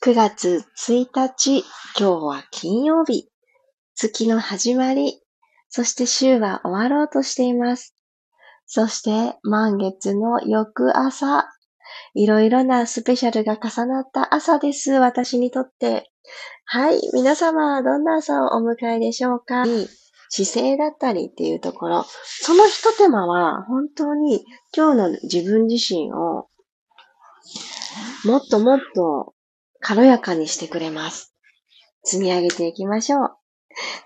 [0.00, 1.64] 9月1日、今
[1.98, 3.28] 日は金曜日。
[3.96, 5.20] 月の始まり。
[5.70, 7.96] そして週は終わろうとしています。
[8.64, 11.48] そして満月の翌朝。
[12.14, 14.92] いろいろなスペシャルが重なった朝です。
[14.92, 16.08] 私にとって。
[16.64, 17.00] はい。
[17.12, 19.64] 皆様は、どんな朝をお迎えでしょうか？
[20.28, 22.06] 姿勢だったりっていうところ。
[22.24, 26.46] その一手間は本当に今日の自分自身を
[28.24, 29.34] もっともっと
[29.80, 31.34] 軽やかにしてくれます。
[32.04, 33.36] 積み上げていきましょう。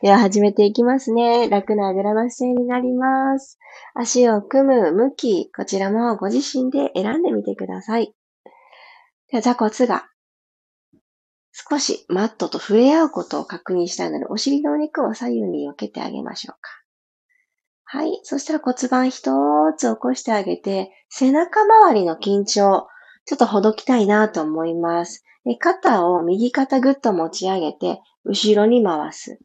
[0.02, 1.48] では始めていきますね。
[1.48, 3.58] 楽なあぐらの姿勢になります。
[3.94, 8.14] 足を組む向き、こちらもご自身で選んでみてください。
[9.30, 10.08] では座骨が
[11.52, 16.70] 少しマットと触れ合うことを確認したいので、お尻のお肉を左右に避けてあげましょうか。
[17.84, 18.20] はい。
[18.22, 19.30] そしたら骨盤一
[19.76, 22.88] つ起こしてあげて、背中周りの緊張、
[23.26, 25.22] ちょっとほどきたいなと思います。
[25.44, 29.38] で肩を右肩ぐっと持ち上げて、後ろに回す。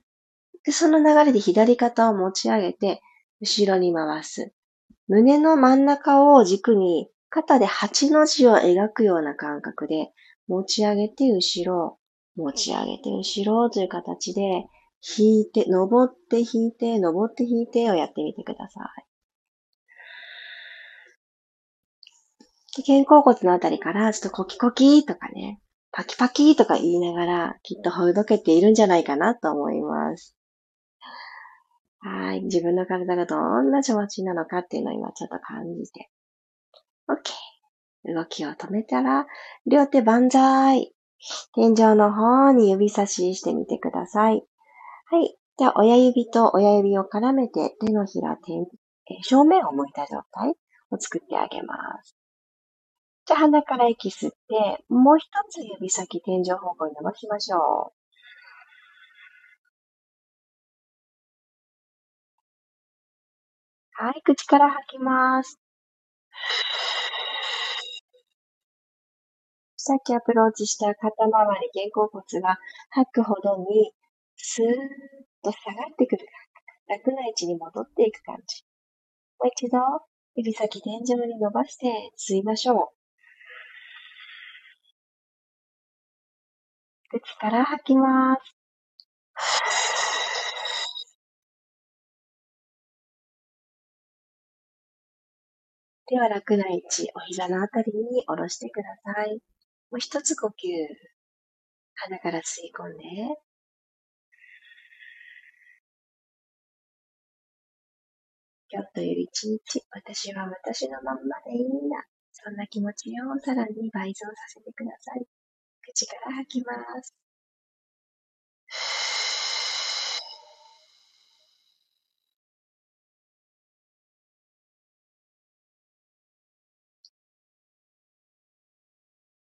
[0.64, 3.02] でその流れで左肩を持ち上げて、
[3.42, 4.54] 後ろに回す。
[5.08, 10.12] 胸の真ん中を軸に肩で8の字を描くような感覚で
[10.48, 11.98] 持ち上げて後ろ、
[12.36, 14.66] 持ち上げて後ろという形で
[15.18, 19.08] 引いて、登って引いて、登って引いてをやってみてください。
[22.86, 25.60] 肩甲骨のあたりからちょっとコキコキとかね、
[25.98, 30.36] パキパキとか言いながらきっとほどけているんじゃないかなと思います。
[31.98, 32.44] はい。
[32.44, 36.12] 自分の体がどんな気持ちなのかっていうのを今ちょっと感じて。
[37.10, 38.14] OK。
[38.14, 39.26] 動きを止めたら、
[39.66, 40.94] 両手万歳。
[41.56, 44.44] 天井の方に指差ししてみてください。
[45.08, 45.36] はい。
[45.58, 48.38] では、親指と親指を絡めて手のひら、
[49.24, 50.54] 正面を向いた状態
[50.92, 51.74] を作ってあげま
[52.04, 52.16] す。
[53.28, 57.98] じゃあ、鼻から息吸って、もう一つ指先天井方向に伸ばしましょう。
[63.92, 65.60] はい、口から吐きます。
[69.76, 72.58] さっきアプローチした肩周り、肩甲骨が
[72.92, 73.92] 吐くほどに、
[74.38, 74.70] スーッ
[75.44, 76.26] と下がってくる
[76.88, 77.12] 感覚。
[77.12, 78.64] 楽な位置に戻っていく感じ。
[79.40, 79.80] もう一度、
[80.36, 82.97] 指先天井に伸ばして吸いましょう。
[87.10, 88.58] 口から吐きます。
[96.10, 99.42] では楽な位置、お膝のあたりに下ろしてください。
[99.92, 100.52] もう一つ呼吸。
[101.96, 103.04] 鼻から吸い込んで。
[108.70, 112.06] 今日という一日、私は私のまんまでいいんだ。
[112.34, 115.37] そんな気持ちをさらに倍増させてください。
[115.90, 117.16] 口から吐きます。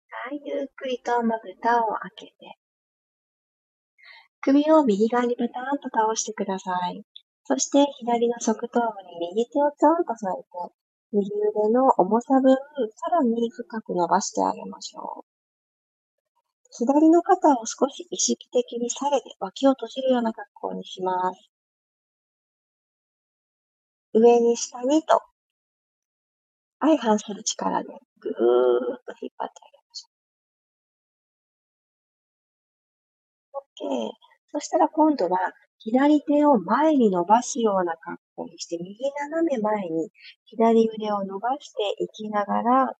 [0.08, 2.56] はい、ゆっくりとまぶたを開けて、
[4.40, 7.04] 首を右側にパターンと倒してください。
[7.44, 10.74] そして左の側頭部に右手をちょんと添えて、
[11.12, 15.31] 右腕の重さ分、さらに深く伸ばしてあげましょう。
[16.74, 21.50] 左の肩を少し意識的に下げて脇を閉じるような格好にします。
[24.14, 25.20] 上に下にと
[26.80, 27.88] 相反する力で
[28.20, 28.34] ぐーっ
[29.04, 30.08] と引っ張ってあげましょ
[33.58, 34.08] う。
[34.08, 34.12] OK。
[34.52, 35.38] そしたら今度は
[35.78, 38.96] 左手を前に伸ばすような格好にして、右
[39.30, 40.10] 斜め前に
[40.44, 42.96] 左腕を伸ばしていきながら、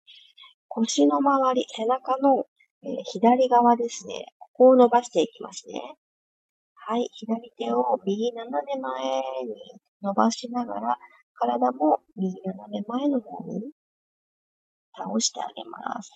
[0.69, 2.45] 腰の周り、背中の
[2.85, 4.27] えー、左側ですね。
[4.39, 5.97] ここを伸ばしていきますね。
[6.75, 7.09] はい。
[7.13, 9.05] 左手を右斜め前
[9.45, 10.99] に伸ばしながら、
[11.35, 13.71] 体も右斜め前の方に
[14.97, 16.11] 倒してあげます。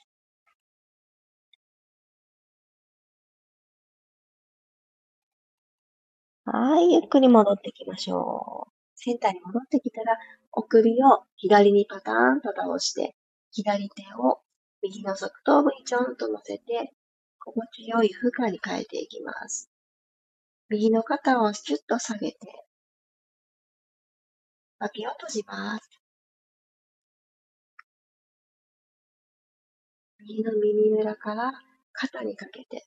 [6.45, 6.93] はい。
[6.95, 8.73] ゆっくり戻ってきましょう。
[8.95, 10.17] センターに戻ってきたら、
[10.53, 13.15] お首を左にパターンと倒して、
[13.53, 14.41] 左手を
[14.87, 16.93] 右の側頭部にちょんと乗せて、
[17.41, 19.69] 心地よい負荷に変えていきます。
[20.69, 22.39] 右の肩をシュッと下げて、
[24.79, 25.91] 脇を閉じます。
[30.21, 31.53] 右の耳裏から
[31.93, 32.87] 肩にかけて、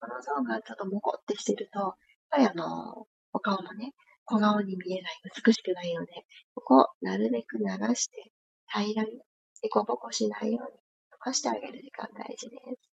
[0.00, 1.94] このゾーンがちょっとモコってしてると、やっ
[2.30, 3.92] ぱりあの、お顔もね、
[4.24, 6.12] 小顔に見えない、美しくないので、
[6.54, 7.64] ここ、なるべく流
[7.94, 8.32] して、
[8.72, 9.20] 平らに、
[9.62, 10.78] 凸凹しないように
[11.12, 12.90] 伸ばしてあげる時間大事です。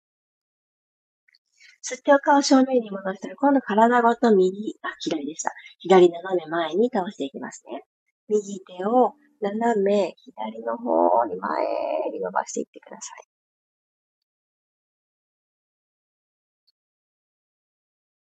[1.94, 5.52] 吸ってお顔正面に戻したら、今度体ごと右、あ、左でした。
[5.78, 7.84] 左斜め前に倒していきますね。
[8.28, 11.66] 右手を斜め左の方に前
[12.12, 13.28] に伸ばしていってください。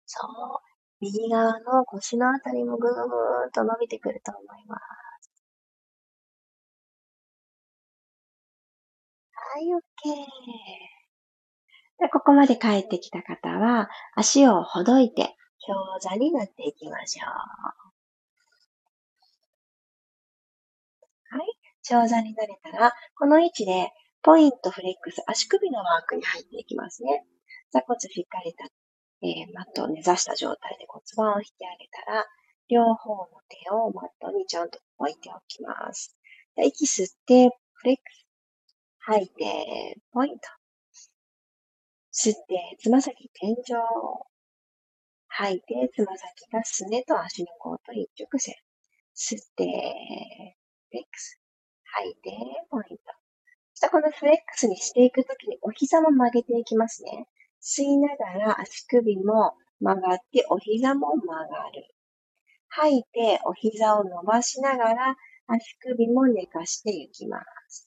[0.07, 0.31] そう。
[1.01, 2.91] 右側の腰のあたりもぐー
[3.49, 5.14] っと伸びてくると思います。
[9.59, 9.81] い、OK。
[11.99, 17.29] でここまで帰ってきた方は、足をほどいて、強座になっていきましょう。
[21.37, 21.47] はい。
[21.83, 23.93] 長座になれたら、この位置で、
[24.23, 27.25] ポイントフレックス、足首のワークに入っていきますね。
[27.71, 28.73] 座骨しっかり立
[29.23, 32.27] えー、マットを根ざした状態で骨盤を引き上げたら、
[32.69, 36.17] 両方の手をマットにちゃんと置いておきます。
[36.57, 38.24] 息吸って、フレックス。
[39.07, 40.49] 吐いて、ポイント。
[42.11, 43.57] 吸って、つま先天井。
[45.29, 48.55] 吐いて、つま先がすねと足の甲と一直線。
[49.15, 49.65] 吸って、
[50.89, 51.39] フレックス。
[51.85, 52.31] 吐いて、
[52.71, 53.03] ポイント。
[53.75, 57.29] そしたらこのフレックスにしていくときにお膝も曲げていきますね。
[57.61, 61.95] 吸いながら足首も曲がってお膝も曲がる。
[62.69, 65.17] 吐いてお膝を伸ばしながら
[65.47, 67.84] 足首も寝かしていきます。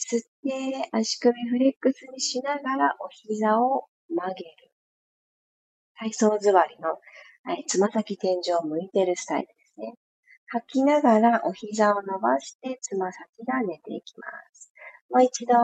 [0.00, 4.72] 吸って足首フレックスにしながらお膝を曲げる。
[5.98, 6.98] 体操座りの、
[7.42, 9.94] はいつま先天井を向いてるスタイルですね。
[10.48, 14.72] 吐きながらお膝を伸ばしてつま先が寝ていきます。
[15.10, 15.54] もう一度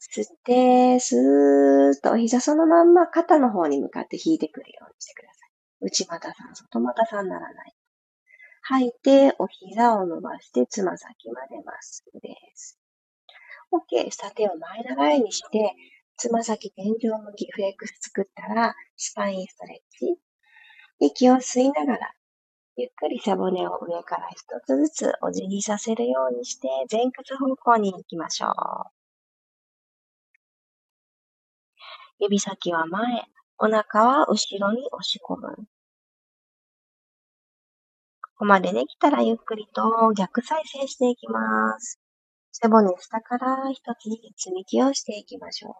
[0.00, 5.50] 吸って、スーッとお膝そのまんま肩の方に向かって引いてくるようにしてください。
[5.80, 7.74] 内股さん、外股さんならない。
[8.62, 12.78] 吐いて、お膝を伸ばして、つま先までまっすぐです。
[13.70, 14.10] OK。
[14.10, 15.74] 下手を前長いにして、
[16.16, 20.18] つま先天井向きフレックス作ったら、スパインストレッチ。
[21.00, 22.14] 息を吸いながら、
[22.76, 28.98] ゆっくり背骨を上から一つずつお辞儀させるようにして、前屈方向に行きましょう。
[32.20, 33.24] 指先は前、
[33.58, 35.56] お腹は後ろに押し込む。
[38.22, 42.00] ここまでできたらゆっくりと逆再生していきます。
[42.60, 45.72] 背骨下から一つずつ積み木をしていきましょう。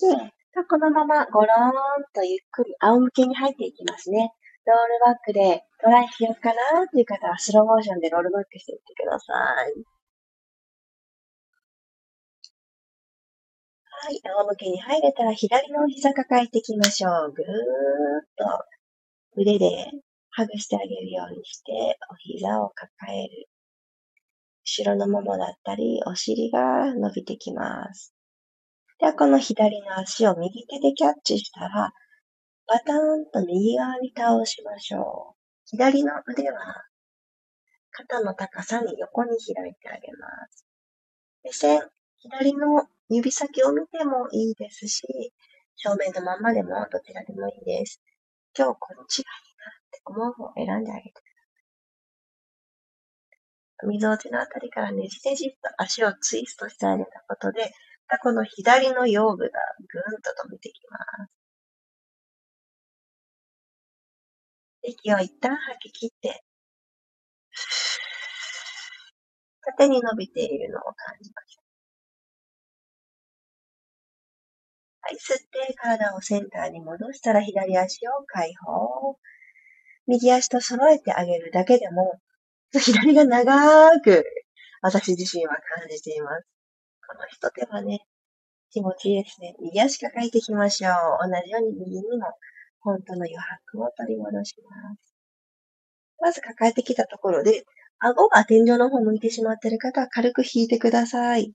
[0.00, 4.32] で、このままゴローンとゆっくり仰向けに入っていきますね。
[4.64, 9.32] ロールバックでトライしようかなという方はスローモーションでロールバックしていってくださ
[9.66, 9.82] い。
[14.02, 17.32] はい、仰向けに入れたら左の膝抱えていきましょう。
[17.32, 17.48] ぐーっ
[18.36, 18.44] と
[19.36, 19.90] 腕で
[20.30, 23.48] ハグしてあげるようにして、お膝を抱える。
[24.64, 28.14] 後ろのももだったり、お尻が伸びてきます。
[28.98, 31.92] では、この左の足を右手でキャッチしたら、
[32.66, 35.40] バタンと右側に倒しましょう。
[35.64, 36.84] 左の腕は
[37.90, 40.66] 肩の高さに横に開いてあげます。
[41.42, 41.80] 目線、
[42.18, 45.32] 左の指先を見てもいいですし、
[45.76, 48.00] 正面のままでもどちらでもいいです。
[48.56, 51.29] 今日こっちがいいなって思う方を選んであげてください。
[53.86, 57.72] 溝落ちのあたりからねじねじっと足をツイストしてあげたことで、
[58.22, 61.30] この左の腰部がぐんと伸びてきます。
[64.82, 66.42] 息を一旦吐き切って、
[69.62, 71.64] 縦に伸びているのを感じましょう。
[75.02, 79.18] はい、吸って体をセンターに戻したら左足を解放。
[80.06, 82.20] 右足と揃えてあげるだけでも、
[82.78, 84.24] 左が長く
[84.80, 86.46] 私自身は感じています。
[87.06, 88.06] この一手はね、
[88.70, 89.56] 気持ちいいですね。
[89.60, 91.28] 右足抱えていきましょう。
[91.28, 92.26] 同じように右にも
[92.80, 95.14] 本当の余白を取り戻します。
[96.20, 97.64] まず抱えてきたところで、
[97.98, 101.52] 顎が天井の方向いてしまっている方は軽く引いてください。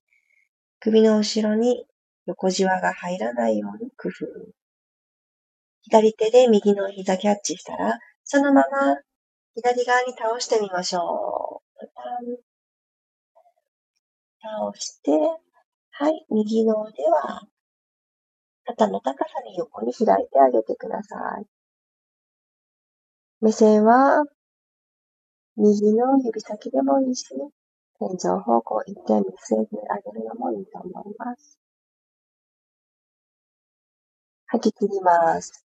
[0.81, 1.85] 首の後ろに
[2.25, 4.25] 横じわが入らないように工夫。
[5.81, 8.97] 左手で右の膝キャッチしたら、そのまま
[9.55, 11.85] 左側に倒してみましょう。
[14.41, 15.11] 倒して、
[15.91, 17.41] はい、右の腕は
[18.65, 21.45] 肩の高さに横に開いてあげてください。
[23.39, 24.25] 目線は
[25.55, 27.25] 右の指先でもいいし、
[27.99, 31.57] 天井方向一点見据えてあげるのもいいと思います。
[34.47, 35.65] 吐き切ります。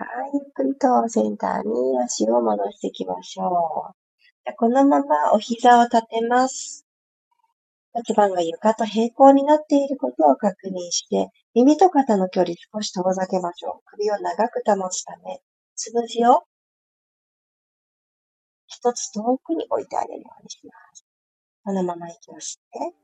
[0.00, 3.92] はい、ゆっくりとセンターに足を戻していきましょ
[4.46, 4.54] う。
[4.56, 6.86] このままお膝を立てます。
[7.92, 13.82] 骨盤が床と平行になっていることを確認して、耳と肩の距離少し遠ざけましょう。
[13.86, 15.40] 首を長く保つため、
[15.74, 16.44] つぶじを
[18.68, 21.04] 一つ遠くに置いてあげるようにします。
[21.64, 22.94] このまま息を吸って、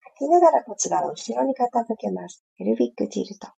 [0.00, 2.42] 吐きながら骨盤を後ろに傾けます。
[2.58, 3.57] ペルビックティルト。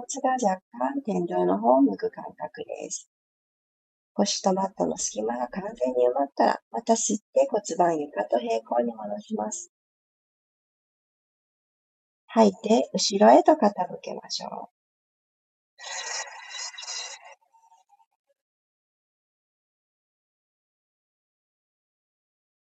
[0.00, 3.10] 骨が若干天井の方を向く感覚です。
[4.14, 9.70] 腰とマットの隙間が完全に埋まったら、また吸って骨盤床と平行に戻します。
[12.26, 13.58] 吐いて、後ろへと傾
[14.00, 14.80] けましょう。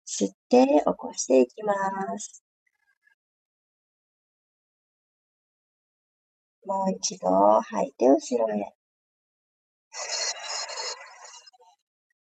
[0.06, 1.74] 吸って起こしていきま
[2.20, 2.43] す。
[6.74, 7.30] もう一度
[7.62, 8.74] 吐いて後ろへ。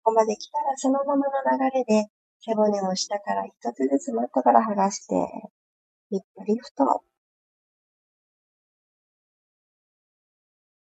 [0.03, 1.23] ここまで来たらそのままの
[1.71, 2.07] 流れで
[2.43, 5.13] 背骨を下から一つずつマットから剥がして、
[6.09, 7.03] リップリフト。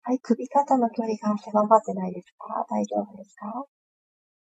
[0.03, 2.67] はい、首肩の距離が狭まってないですか？
[2.69, 3.65] 大丈夫ですか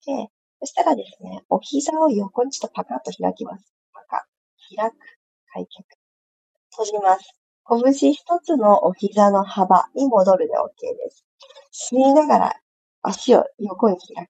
[0.06, 0.28] ?OK。
[0.60, 3.74] そしたらですね、お膝を横にちょっとパカッと開きます。
[3.94, 4.76] パカッ。
[4.76, 4.96] 開く。
[5.54, 5.88] 開脚。
[6.72, 7.43] 閉じます。
[7.68, 11.26] 拳一つのお膝の幅に戻るで OK です。
[11.92, 12.56] 吸いながら
[13.02, 14.30] 足を横に開く。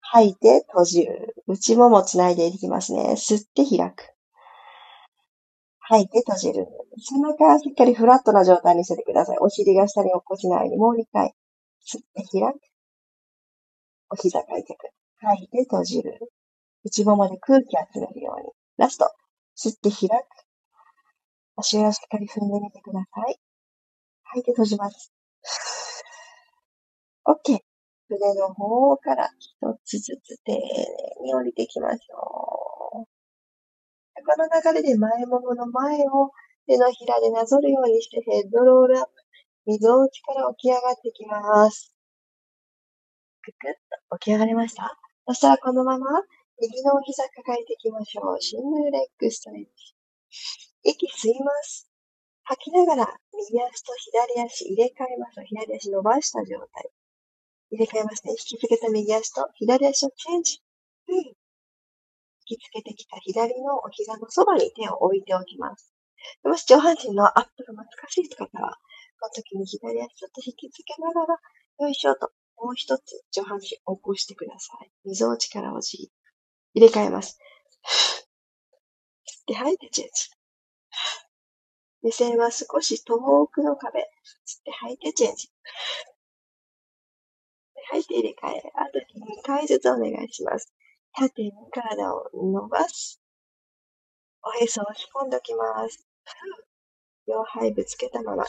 [0.00, 1.34] 吐いて閉じる。
[1.46, 3.12] 内ももつないでいきますね。
[3.12, 4.12] 吸って開く。
[5.78, 6.66] 吐いて閉じる。
[6.98, 9.38] 背中はしっかりフラットな状態にしててください。
[9.38, 11.32] お尻が下に起こしないようにもう2回。
[11.86, 12.58] 吸って開く。
[14.10, 14.76] お膝開脚。
[15.18, 16.18] 吐いて閉じる。
[16.84, 18.50] 内ももで空気集めるように。
[18.78, 19.12] ラスト。
[19.62, 20.24] 吸って開く。
[21.56, 23.36] 足裏しっかり踏んでみてください。
[24.24, 25.12] 吐いて閉じます。
[27.26, 27.58] OK。
[28.08, 29.52] 筆の方から一
[29.84, 30.58] つずつ丁寧
[31.22, 33.06] に降りていきましょう。
[34.24, 36.30] この流れで前ももの前を
[36.66, 39.12] 手のひらでなぞるようにしてヘッドロールアップ。
[39.66, 41.94] 溝落ちから起き上がってきます。
[43.42, 43.74] くくっ
[44.10, 44.96] と起き上がりました？
[45.26, 46.06] そしたらこのまま
[46.60, 48.40] 右のお膝抱えていきましょう。
[48.40, 49.94] シングルレッグストレッチ。
[50.84, 51.88] 息吸います。
[52.44, 55.40] 吐きながら右足と左足入れ替えます。
[55.42, 56.90] 左足伸ばした状態。
[57.70, 58.32] 入れ替えますね。
[58.32, 60.60] 引きつけた右足と左足をチェンジ。
[61.08, 61.16] うん。
[61.16, 61.34] 引
[62.44, 65.94] きつけてきた左のお膝のそばに手を置いておきます。
[66.44, 68.76] もし上半身のアップが難しい方は、
[69.18, 71.38] この時に左足ちょっと引きつけながら、
[71.78, 74.90] よいしょと、もう一つ上半身起こしてください。
[75.06, 76.10] 溝を力をじ
[76.74, 77.38] 入れ替えます。
[79.26, 80.30] 吸って吐いてチェンジ。
[82.02, 84.00] 目線は少し遠くの壁。
[84.00, 85.50] 吸って吐いてチェンジ。
[87.90, 88.72] 吐いて入れ替え。
[88.74, 90.72] あと2回ずつお願いします。
[91.12, 93.20] 縦に体を伸ばす。
[94.42, 96.06] おへそを押し込んでおきます。
[97.26, 98.44] 両肺ぶつけたまま。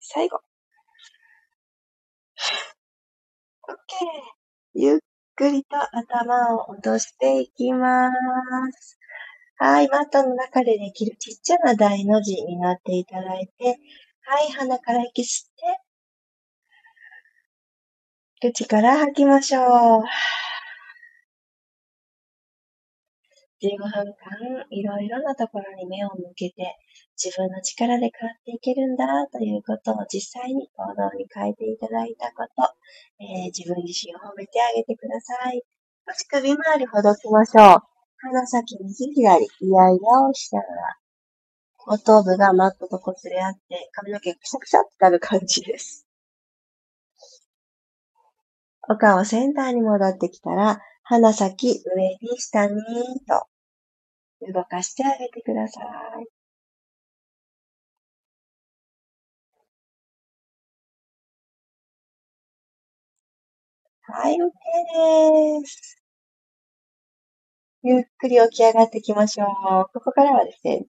[0.00, 0.40] 最後。
[3.68, 3.74] OK。
[4.74, 4.98] ゆっ
[5.38, 8.10] くりと頭を落としていきま
[8.72, 8.98] す。
[9.56, 13.78] はい、マットの中でできるちっちゃな大の字になっていただいて、
[14.22, 15.48] はい、鼻から息吸っ
[18.40, 20.02] て、口から吐きましょう。
[23.60, 26.76] 15分間、いろいろなところに目を向けて、
[27.22, 32.72] 自分の力で変わっていけるんだということを実際に行動に変えていただいたこと、
[33.18, 35.62] えー、自分自身を褒めてあげてください。
[36.06, 37.82] 少し首周りほどきましょう。
[38.20, 40.96] 鼻先右左、イヤイヤをしながら、
[41.78, 46.06] 後頭部がマットと擦れ合って、髪の毛がくしゃくしゃってなる感じです。
[48.88, 52.74] お顔センターに戻ってきたら、鼻先上に下に
[53.26, 53.46] と
[54.52, 55.84] 動かしてあげてください。
[64.02, 65.96] はい、OK です。
[67.82, 69.48] ゆっくり起き上がっていきましょう。
[69.94, 70.84] ここからはですね、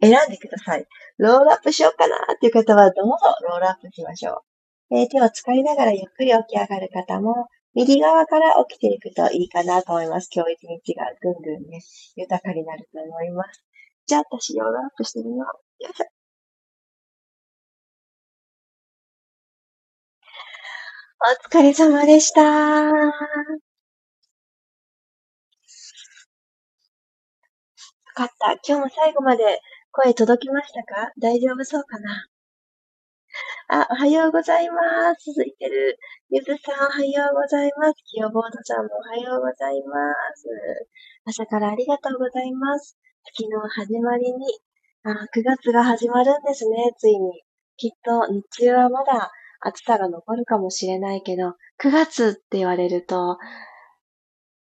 [0.00, 0.86] 選んでください。
[1.18, 3.14] ロールアップしようかなっていう方はどうぞ
[3.48, 4.44] ロールアップしましょ
[4.90, 4.96] う。
[4.96, 10.30] えー、手を使いながらゆっくり起き上がる方も、右側から起きていくといいかなと思います。
[10.34, 11.82] 今日一日がぐんぐんね、
[12.16, 13.62] 豊かになると思います。
[14.06, 15.44] じゃあ私、ロールアップしてみよ
[15.80, 15.84] う。
[15.84, 16.06] よいしょ。
[21.20, 22.40] お疲れ様でした。
[22.42, 23.12] よ
[28.14, 28.52] かった。
[28.66, 29.60] 今日も最後まで
[29.92, 31.12] 声届きましたか？
[31.18, 32.26] 大丈夫そうかな？
[33.68, 35.32] あ、おはようございます。
[35.34, 35.98] 続いてる。
[36.30, 37.94] ゆずさん、おはようございます。
[38.06, 40.46] キヨボードさんもおはようございます。
[41.24, 42.96] 朝からありがとうございます。
[43.24, 44.46] 月の始まりに、
[45.02, 47.42] あ、9月が始まるんですね、ついに。
[47.76, 53.36] きっと日中はまだ暑さが残るかもしれないけど、9月って言われると、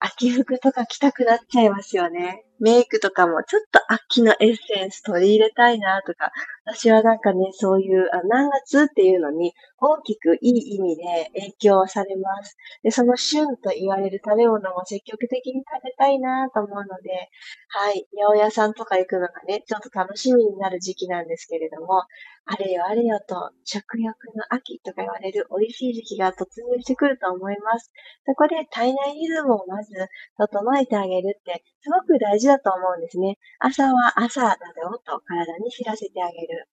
[0.04, 2.44] 秋服とか着たくなっちゃいますよね。
[2.60, 6.30] メイクとかもちょっと秋のエッセンス取り入れたいなとか、
[6.66, 12.56] 私はなんかね、そういう何月っていうのに大きくいい意味で影響されます。
[12.82, 17.30] で、その旬と言われる食べ物も積極的に食べたいなと思うので、
[17.68, 22.02] はい、八百屋さんとか行くのがね、ちょっと楽しみになる時期なんですけれども、
[22.46, 27.90] あれよあれよと食欲の秋とか言われる美味しい時期が突入してくると思います。
[28.26, 29.92] そこで体内リズムをまず
[30.36, 33.38] 整えてあげるってすごく大事だと思うんですね。
[33.60, 36.68] 朝は朝だよと体に知らせてあげる。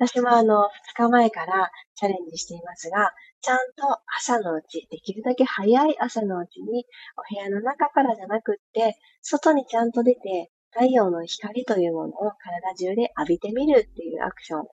[0.00, 6.86] 私もあの、2日前からチャレンジしていますが、ちゃんと朝のうち、できるだけ早い朝のうちに、
[7.18, 14.66] お部屋の中からじゃなくって、外にちゃんと出て、太陽の光というものを体中で浴びてみるっていうアクションを、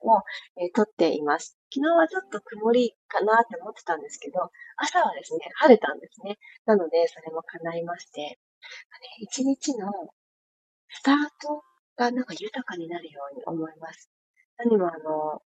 [0.56, 1.58] えー、とっています。
[1.74, 6.38] 昨日はちょっと曇りかなって思ってたんですけど、朝はですね、晴れたんですね。
[6.66, 8.38] なので、それも叶いまして、
[9.20, 9.90] 一日の
[10.88, 11.62] スタート
[11.96, 14.08] がなんか豊かになるように思います。
[14.56, 15.42] 何もあの、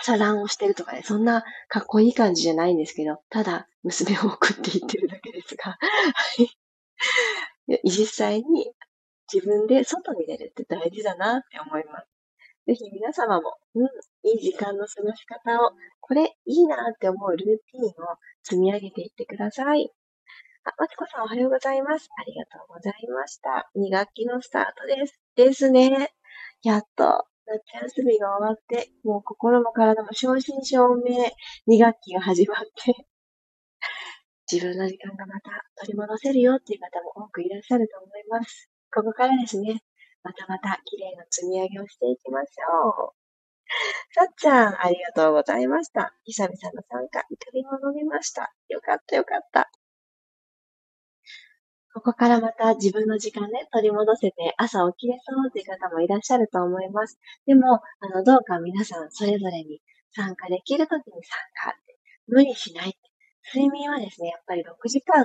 [0.00, 5.78] 朝ランをしてるとかね、そんなかっこいい感じじゃないんですけど、ただ娘を送っていってるだけですが、は
[6.38, 6.48] い。
[7.84, 8.72] 実際に
[9.32, 12.06] 自分で外に出るって大事だなって思います。
[12.66, 13.86] ぜひ皆様も、うん、
[14.28, 17.92] いい時間の過ごし方を、これいいなって思うルーティンを
[18.42, 19.90] 積み上げていってください。
[20.64, 22.08] あ、まちこさんおはようございます。
[22.18, 23.70] ありがとうございました。
[23.76, 25.20] 2学期のスタートです。
[25.36, 26.10] ですね。
[26.62, 31.34] やっと夏休みが終わって、もう心も体も正真正銘
[31.68, 33.06] 2学期が始まって
[34.50, 38.70] 自分の時間がまた取り戻せるよっていう方も多くいらっしゃると思います。
[38.96, 39.82] ここからですね、
[40.22, 43.16] またまた綺麗な積み上げをしていきましょう。
[44.14, 46.14] さっちゃん、ありがとうございました。
[46.24, 48.54] 久々の参加、いかりも飲みました。
[48.68, 49.70] よかったよかった。
[51.92, 57.18] ここからまた自分の時間ね、取り戻せて朝起きれそうっていう方もいらっしゃると思います。
[57.44, 59.82] でも、あの、どうか皆さんそれぞれに
[60.12, 62.96] 参加できるときに参加って、無理しない。
[63.52, 65.22] 睡眠はですね、やっぱり6時間、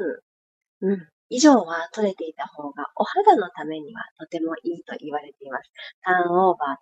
[0.82, 5.72] うん、以上は取れていた方がお肌のためにはとてもいいと言われています。
[6.04, 6.82] ターンオーバーと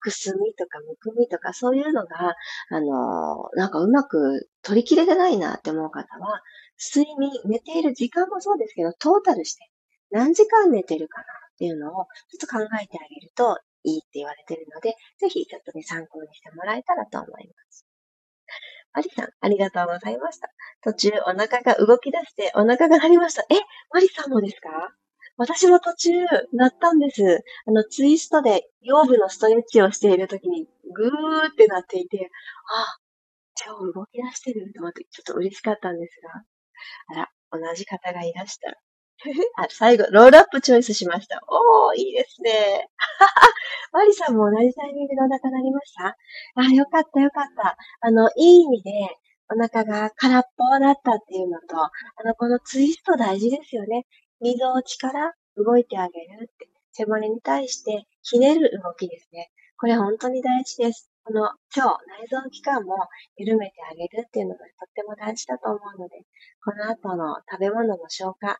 [0.00, 2.34] くすみとかむくみとかそういうのが、
[2.70, 6.42] あのなんかうまく取り切れてないなって思う方は、
[6.94, 9.64] 睡眠、寝ている時間もそうですけど、トータルして
[10.10, 17.85] 何時間寝てるかなっていうのをちょっと考えてあげるといいって言われてるので、ぜひちょっとね、参考にしてもらえたらと思います。
[18.96, 20.48] マリさん、ありがとうございました。
[20.82, 23.42] 途中お腹が動き出してお腹が張りました。
[23.42, 23.56] え、
[23.92, 24.70] マリさんもですか？
[25.36, 26.10] 私も途中、
[26.54, 27.44] 鳴ったんです。
[27.66, 32.30] あの、ツイストで腰部のストレッチをしているときに、ぐーってなっていて、
[32.74, 32.96] あ、
[33.54, 36.30] 超動き出してると思って、ちょっと嬉しかったんですが。
[37.08, 38.74] あら、同じ方がいらした。
[39.56, 41.40] あ、最後、ロールアップチョイスしました。
[41.48, 42.88] おー、いいですね。
[43.92, 46.16] マリさんも同じタイミングでお腹鳴りました？
[46.56, 47.76] あ、よかったよかった。
[48.00, 48.90] あの、いい意味で、
[49.48, 51.90] お腹が空っぽだったっていうのと、あ
[52.24, 54.06] の、このツイスト大事ですよね。
[54.40, 56.68] 溝落ちから動いてあげるって。
[56.92, 59.50] 背骨に対してひねる動きですね。
[59.78, 61.10] これ本当に大事です。
[61.24, 62.96] この腸、内臓器官も
[63.36, 66.16] 緩めてあげるっていうのがとっても大事だと思うので、
[66.64, 68.58] この後の食べ物の消化、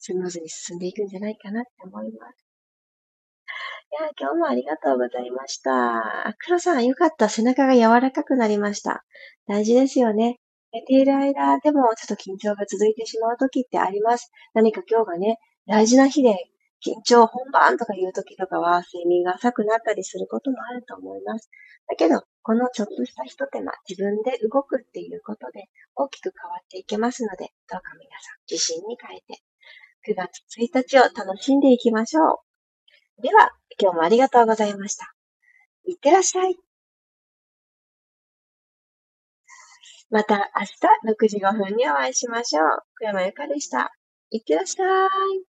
[0.00, 2.46] スムーズに進んでいくんじゃないかなって思います。
[3.92, 6.34] いや、今日もありがとうございました。
[6.46, 7.28] 黒さん、よかった。
[7.28, 9.04] 背中が柔らかくなりました。
[9.46, 10.38] 大事ですよね。
[10.72, 14.30] 寝ている間でもちょっと緊張が続いてしまう時ってあります。
[14.54, 16.36] 何か今日がね、大事な日で
[16.80, 21.50] 緊張本番とかいう時とかは睡眠が浅くなったりすることもあると思います。
[21.88, 25.64] だけど、このちょっとした一手間、自分で動くっていうことで
[25.96, 29.42] 大きく変わっていけますので、どうか皆さん自信に変えて
[30.06, 32.42] 9月1日を楽しんでいきましょ
[33.18, 33.22] う。
[33.22, 35.12] では、今日もありがとうございました。
[35.84, 36.56] いってらっしゃい。
[40.10, 40.66] また明
[41.12, 42.82] 日6時5分にお会いしましょう。
[42.98, 43.92] 小山由かでした。
[44.30, 45.49] いってらっしゃい。